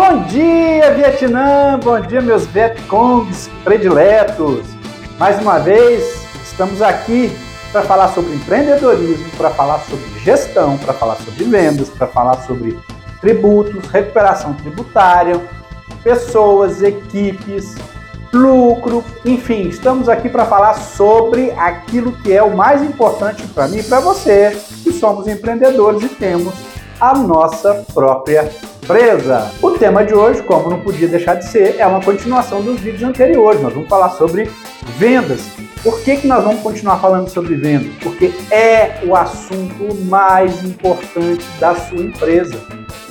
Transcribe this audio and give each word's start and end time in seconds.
Bom 0.00 0.22
dia, 0.22 0.94
Vietnã! 0.94 1.76
Bom 1.82 1.98
dia, 1.98 2.20
meus 2.20 2.46
Vietcongs 2.46 3.50
prediletos! 3.64 4.64
Mais 5.18 5.42
uma 5.42 5.58
vez, 5.58 6.24
estamos 6.40 6.80
aqui 6.80 7.36
para 7.72 7.82
falar 7.82 8.06
sobre 8.10 8.32
empreendedorismo, 8.36 9.28
para 9.36 9.50
falar 9.50 9.80
sobre 9.80 10.04
gestão, 10.20 10.78
para 10.78 10.94
falar 10.94 11.16
sobre 11.16 11.42
vendas, 11.42 11.88
para 11.88 12.06
falar 12.06 12.36
sobre 12.46 12.78
tributos, 13.20 13.88
recuperação 13.88 14.54
tributária, 14.54 15.40
pessoas, 16.04 16.80
equipes, 16.80 17.74
lucro, 18.32 19.02
enfim, 19.24 19.62
estamos 19.62 20.08
aqui 20.08 20.28
para 20.28 20.46
falar 20.46 20.74
sobre 20.74 21.50
aquilo 21.58 22.12
que 22.12 22.32
é 22.32 22.40
o 22.40 22.56
mais 22.56 22.84
importante 22.84 23.42
para 23.48 23.66
mim 23.66 23.78
e 23.78 23.82
para 23.82 23.98
você, 23.98 24.56
que 24.84 24.92
somos 24.92 25.26
empreendedores 25.26 26.00
e 26.04 26.08
temos 26.08 26.54
a 27.00 27.16
nossa 27.16 27.84
própria 27.94 28.50
empresa. 28.82 29.50
O 29.62 29.72
tema 29.72 30.04
de 30.04 30.14
hoje, 30.14 30.42
como 30.42 30.70
não 30.70 30.80
podia 30.80 31.06
deixar 31.06 31.34
de 31.34 31.46
ser, 31.46 31.76
é 31.78 31.86
uma 31.86 32.00
continuação 32.00 32.62
dos 32.62 32.80
vídeos 32.80 33.02
anteriores. 33.02 33.60
Nós 33.60 33.72
vamos 33.72 33.88
falar 33.88 34.10
sobre 34.10 34.50
vendas. 34.96 35.42
Por 35.82 36.00
que, 36.00 36.16
que 36.16 36.26
nós 36.26 36.42
vamos 36.42 36.60
continuar 36.62 36.98
falando 36.98 37.28
sobre 37.28 37.54
vendas? 37.54 37.92
Porque 38.02 38.32
é 38.50 39.00
o 39.04 39.14
assunto 39.14 39.94
mais 40.06 40.64
importante 40.64 41.44
da 41.60 41.74
sua 41.74 42.00
empresa. 42.00 42.58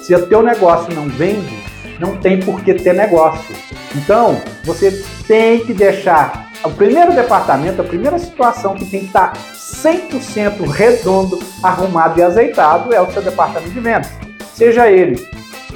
Se 0.01 0.13
o 0.15 0.25
teu 0.25 0.41
negócio 0.41 0.93
não 0.93 1.07
vende, 1.07 1.63
não 1.99 2.17
tem 2.17 2.39
por 2.39 2.61
que 2.61 2.73
ter 2.73 2.93
negócio. 2.93 3.55
Então, 3.95 4.39
você 4.63 5.03
tem 5.27 5.65
que 5.65 5.73
deixar 5.73 6.51
o 6.63 6.71
primeiro 6.71 7.13
departamento, 7.13 7.81
a 7.81 7.85
primeira 7.85 8.17
situação 8.19 8.75
que 8.75 8.85
tem 8.85 9.01
que 9.01 9.07
estar 9.07 9.33
100% 9.53 10.67
redondo, 10.69 11.39
arrumado 11.63 12.19
e 12.19 12.23
azeitado 12.23 12.93
é 12.93 13.01
o 13.01 13.11
seu 13.11 13.21
departamento 13.21 13.71
de 13.71 13.79
vendas. 13.79 14.11
Seja 14.53 14.89
ele 14.89 15.25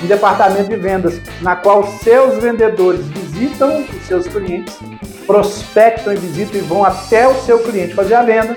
um 0.01 0.07
departamento 0.07 0.69
de 0.69 0.75
vendas 0.75 1.21
na 1.41 1.55
qual 1.55 1.85
seus 1.85 2.41
vendedores 2.41 3.05
visitam 3.07 3.81
os 3.81 4.07
seus 4.07 4.27
clientes, 4.27 4.77
prospectam 5.27 6.13
e 6.13 6.17
visitam 6.17 6.59
e 6.59 6.63
vão 6.63 6.83
até 6.83 7.27
o 7.27 7.35
seu 7.41 7.59
cliente 7.59 7.93
fazer 7.93 8.15
a 8.15 8.23
venda, 8.23 8.55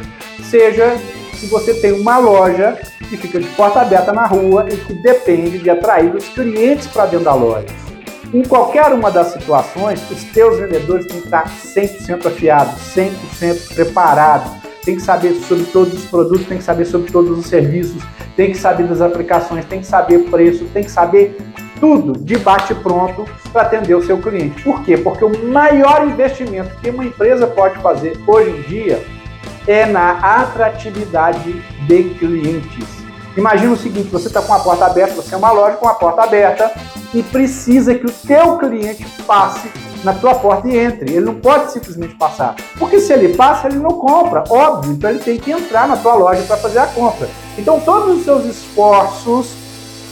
seja 0.51 0.97
se 1.35 1.47
você 1.47 1.75
tem 1.75 1.93
uma 1.93 2.19
loja 2.19 2.79
que 3.09 3.17
fica 3.17 3.39
de 3.39 3.47
porta 3.49 3.83
aberta 3.83 4.13
na 4.13 4.27
rua 4.27 4.67
e 4.71 4.77
que 4.77 4.95
depende 4.95 5.59
de 5.59 5.69
atrair 5.69 6.15
os 6.15 6.29
clientes 6.29 6.87
para 6.87 7.07
dentro 7.07 7.27
da 7.27 7.35
loja. 7.35 7.67
Em 8.33 8.43
qualquer 8.43 8.93
uma 8.93 9.11
das 9.11 9.29
situações, 9.29 10.01
os 10.11 10.25
teus 10.25 10.59
vendedores 10.59 11.07
têm 11.07 11.21
que 11.21 11.27
estar 11.27 11.45
100% 11.45 12.27
afiados, 12.27 12.75
100% 12.95 13.75
preparados, 13.75 14.51
tem 14.85 14.97
que 14.97 15.03
saber 15.03 15.35
sobre 15.35 15.65
todos 15.65 15.95
os 15.95 16.05
produtos, 16.05 16.47
tem 16.47 16.59
que 16.59 16.65
saber 16.65 16.85
sobre 16.85 17.11
todos 17.11 17.39
os 17.39 17.47
serviços, 17.47 18.03
tem 18.37 18.53
que 18.53 18.59
saber 18.59 18.87
das 18.87 19.01
aplicações, 19.01 19.65
tem 19.65 19.81
que 19.81 19.87
saber 19.87 20.19
preço, 20.31 20.65
tem 20.67 20.85
que 20.85 20.91
saber 20.91 21.37
tudo 21.81 22.13
de 22.19 22.37
bate-pronto 22.39 23.25
para 23.53 23.63
atender 23.63 23.95
o 23.95 24.05
seu 24.05 24.19
cliente. 24.19 24.63
Por 24.63 24.83
quê? 24.83 24.97
Porque 24.97 25.25
o 25.25 25.47
maior 25.47 26.07
investimento 26.07 26.71
que 26.81 26.91
uma 26.91 27.05
empresa 27.05 27.47
pode 27.47 27.79
fazer 27.81 28.19
hoje 28.27 28.51
em 28.51 28.63
dia 28.63 29.05
é 29.67 29.87
na 29.87 30.41
atratividade 30.41 31.53
de 31.87 32.05
clientes. 32.19 33.05
Imagina 33.37 33.73
o 33.73 33.77
seguinte, 33.77 34.09
você 34.09 34.29
está 34.29 34.41
com 34.41 34.55
a 34.55 34.61
porta 34.61 34.87
aberta, 34.87 35.15
você 35.15 35.35
é 35.35 35.39
uma 35.39 35.51
loja 35.51 35.77
com 35.77 35.89
a 35.89 35.95
porta 35.95 36.23
aberta 36.23 36.71
e 37.13 37.23
precisa 37.23 37.95
que 37.95 38.07
o 38.07 38.13
teu 38.13 38.59
cliente 38.59 39.05
passe 39.27 39.69
na 40.05 40.13
tua 40.13 40.35
porta 40.35 40.69
e 40.69 40.77
entre. 40.77 41.11
Ele 41.11 41.25
não 41.25 41.35
pode 41.35 41.73
simplesmente 41.73 42.15
passar. 42.15 42.55
Porque 42.79 43.01
se 43.01 43.13
ele 43.13 43.35
passa, 43.35 43.67
ele 43.67 43.79
não 43.79 43.93
compra, 43.93 44.45
óbvio. 44.49 44.93
Então 44.93 45.11
ele 45.11 45.19
tem 45.19 45.39
que 45.39 45.51
entrar 45.51 45.89
na 45.89 45.97
tua 45.97 46.15
loja 46.15 46.43
para 46.43 46.57
fazer 46.59 46.79
a 46.79 46.87
compra. 46.87 47.29
Então 47.59 47.81
todos 47.81 48.19
os 48.19 48.25
seus 48.25 48.45
esforços 48.45 49.65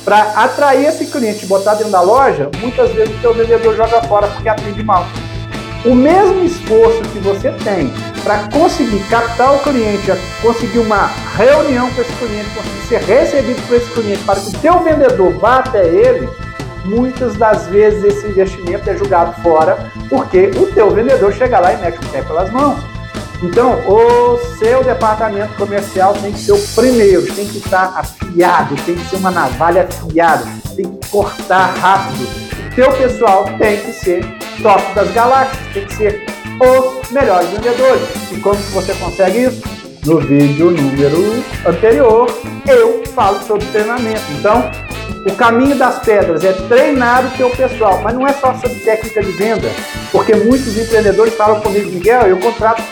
para 0.05 0.21
atrair 0.33 0.87
esse 0.87 1.07
cliente 1.07 1.47
botar 1.47 1.75
dentro 1.75 1.93
da 1.93 2.01
loja, 2.01 2.51
muitas 2.61 2.91
vezes 2.91 3.15
o 3.15 3.21
teu 3.21 3.35
vendedor 3.35 3.77
joga 3.77 4.03
fora 4.03 4.27
porque 4.27 4.49
atende 4.49 4.83
mal. 4.83 5.07
O 5.85 5.95
mesmo 5.95 6.43
esforço 6.45 7.03
que 7.13 7.19
você 7.19 7.51
tem 7.65 7.93
para 8.23 8.49
conseguir 8.49 9.01
captar 9.09 9.55
o 9.55 9.59
cliente, 9.61 10.13
conseguir 10.41 10.79
uma 10.79 11.07
reunião 11.37 11.91
com 11.91 12.01
esse 12.01 12.13
cliente, 12.13 12.49
conseguir 12.51 12.87
ser 12.89 13.01
recebido 13.03 13.67
por 13.67 13.77
esse 13.77 13.91
cliente, 13.91 14.23
para 14.25 14.41
que 14.41 14.49
o 14.49 14.61
teu 14.61 14.81
vendedor 14.81 15.33
vá 15.39 15.57
até 15.57 15.85
ele, 15.87 16.29
muitas 16.85 17.35
das 17.37 17.67
vezes 17.67 18.05
esse 18.05 18.27
investimento 18.27 18.89
é 18.89 18.97
jogado 18.97 19.41
fora, 19.43 19.91
porque 20.09 20.51
o 20.57 20.67
teu 20.73 20.91
vendedor 20.91 21.33
chega 21.33 21.59
lá 21.59 21.73
e 21.73 21.77
mete 21.79 21.99
o 21.99 22.09
pé 22.09 22.23
pelas 22.23 22.51
mãos. 22.51 22.79
Então, 23.43 23.73
o 23.89 24.39
seu 24.59 24.85
departamento 24.85 25.53
comercial 25.55 26.15
tem 26.15 26.33
que 26.33 26.39
ser 26.39 26.53
o 26.53 26.69
primeiro, 26.77 27.23
tem 27.35 27.47
que 27.47 27.59
estar 27.59 27.93
afiado, 27.97 28.77
tem 28.87 28.95
que 28.95 29.05
ser 29.11 29.17
uma 29.17 29.33
navalha 29.33 29.83
afiada, 29.83 30.45
tem 30.77 30.85
que 30.89 31.09
cortar 31.09 31.75
rápido. 31.75 32.25
O 32.71 32.75
teu 32.75 32.93
pessoal 32.93 33.45
tem 33.59 33.79
que 33.79 33.93
ser 33.93 34.25
top 34.63 34.95
das 34.95 35.11
galáxias, 35.13 35.59
tem 35.75 35.85
que 35.85 35.95
ser 35.95 36.25
os 36.61 37.11
melhores 37.11 37.51
vendedores. 37.51 38.03
E 38.31 38.37
como 38.39 38.57
que 38.57 38.71
você 38.71 38.95
consegue 38.95 39.45
isso? 39.45 39.63
No 40.07 40.21
vídeo 40.21 40.71
número 40.71 41.45
anterior, 41.67 42.29
eu 42.69 43.03
falo 43.13 43.43
sobre 43.43 43.67
treinamento. 43.67 44.23
Então, 44.39 44.71
o 45.25 45.35
caminho 45.37 45.77
das 45.77 46.01
pedras 46.01 46.45
é 46.45 46.53
treinar 46.53 47.25
o 47.27 47.31
teu 47.37 47.49
pessoal, 47.51 48.01
mas 48.03 48.15
não 48.15 48.27
é 48.27 48.33
só 48.33 48.55
sobre 48.55 48.79
técnica 48.81 49.23
de 49.23 49.33
venda, 49.33 49.71
porque 50.11 50.35
muitos 50.35 50.77
empreendedores 50.77 51.35
falam 51.35 51.61
comigo, 51.61 51.91
Miguel, 51.91 52.23
eu 52.23 52.39
contrato 52.39 52.83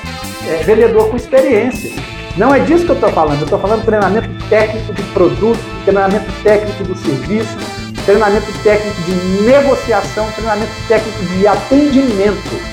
é, 0.48 0.62
vendedor 0.62 1.10
com 1.10 1.16
experiência. 1.16 1.90
Não 2.36 2.54
é 2.54 2.60
disso 2.60 2.84
que 2.84 2.90
eu 2.90 2.94
estou 2.94 3.10
falando, 3.10 3.38
eu 3.40 3.44
estou 3.44 3.58
falando 3.58 3.84
treinamento 3.84 4.28
técnico 4.48 4.94
de 4.94 5.02
produto, 5.12 5.58
treinamento 5.84 6.30
técnico 6.44 6.84
do 6.84 6.96
serviço, 6.96 7.56
treinamento 8.04 8.46
técnico 8.62 9.02
de 9.02 9.42
negociação, 9.42 10.30
treinamento 10.32 10.72
técnico 10.86 11.24
de 11.24 11.46
atendimento. 11.46 12.70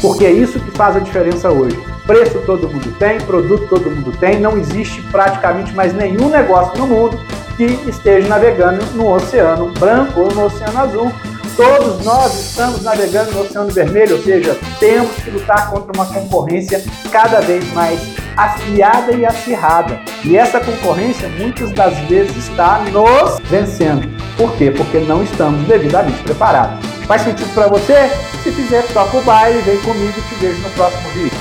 Porque 0.00 0.26
é 0.26 0.30
isso 0.30 0.60
que 0.60 0.70
faz 0.72 0.96
a 0.96 1.00
diferença 1.00 1.50
hoje. 1.50 1.78
Preço 2.06 2.38
todo 2.44 2.68
mundo 2.68 2.94
tem, 2.98 3.20
produto 3.20 3.66
todo 3.68 3.90
mundo 3.90 4.12
tem, 4.18 4.40
não 4.40 4.58
existe 4.58 5.00
praticamente 5.10 5.72
mais 5.72 5.94
nenhum 5.94 6.28
negócio 6.28 6.76
no 6.76 6.86
mundo 6.86 7.18
que 7.56 7.64
esteja 7.88 8.28
navegando 8.28 8.84
no 8.94 9.14
oceano 9.14 9.72
branco 9.72 10.20
ou 10.20 10.34
no 10.34 10.46
oceano 10.46 10.78
azul. 10.78 11.12
Todos 11.56 12.02
nós 12.04 12.34
estamos 12.34 12.82
navegando 12.82 13.32
no 13.32 13.42
oceano 13.42 13.70
vermelho, 13.70 14.16
ou 14.16 14.22
seja, 14.22 14.56
temos 14.80 15.14
que 15.16 15.30
lutar 15.30 15.70
contra 15.70 15.92
uma 15.94 16.06
concorrência 16.06 16.82
cada 17.10 17.40
vez 17.40 17.70
mais 17.72 18.00
afiada 18.36 19.12
e 19.12 19.26
acirrada. 19.26 20.00
E 20.24 20.36
essa 20.36 20.60
concorrência 20.60 21.28
muitas 21.28 21.70
das 21.72 21.96
vezes 22.08 22.36
está 22.36 22.78
nos 22.78 23.38
vencendo. 23.50 24.08
Por 24.36 24.52
quê? 24.56 24.70
Porque 24.70 24.98
não 25.00 25.22
estamos 25.22 25.66
devidamente 25.68 26.22
preparados. 26.22 26.84
Faz 27.06 27.22
sentido 27.22 27.52
para 27.52 27.66
você? 27.68 28.10
Se 28.42 28.50
fizer, 28.50 28.82
toca 28.92 29.18
o 29.18 29.22
baile, 29.22 29.60
vem 29.62 29.78
comigo 29.82 30.14
te 30.28 30.34
vejo 30.36 30.60
no 30.62 30.70
próximo 30.70 31.08
vídeo. 31.10 31.31